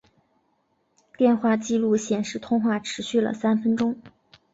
[1.15, 4.01] 电话记录显示通话持续了三分钟。